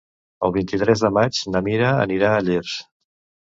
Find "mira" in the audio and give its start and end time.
1.69-1.95